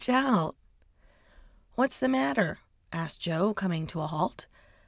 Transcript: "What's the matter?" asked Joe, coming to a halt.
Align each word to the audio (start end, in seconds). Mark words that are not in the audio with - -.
"What's 1.75 1.99
the 1.99 2.07
matter?" 2.07 2.57
asked 2.91 3.21
Joe, 3.21 3.53
coming 3.53 3.85
to 3.85 4.01
a 4.01 4.07
halt. 4.07 4.47